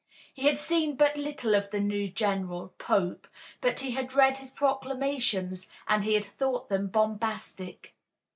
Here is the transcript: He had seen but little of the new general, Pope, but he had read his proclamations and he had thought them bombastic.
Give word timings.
He 0.33 0.47
had 0.47 0.57
seen 0.57 0.95
but 0.95 1.15
little 1.15 1.53
of 1.53 1.69
the 1.69 1.79
new 1.79 2.09
general, 2.09 2.73
Pope, 2.79 3.27
but 3.61 3.81
he 3.81 3.91
had 3.91 4.13
read 4.15 4.39
his 4.39 4.49
proclamations 4.49 5.67
and 5.87 6.03
he 6.03 6.15
had 6.15 6.25
thought 6.25 6.69
them 6.69 6.87
bombastic. 6.87 7.93